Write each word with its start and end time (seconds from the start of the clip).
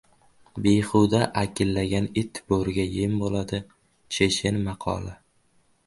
Behuda 0.67 1.19
akillagan 1.41 2.09
it 2.23 2.33
bo‘riga 2.55 2.89
yem 2.97 3.15
bo‘ladi. 3.25 3.63
Chechen 4.17 4.63
maqoli 4.69 5.19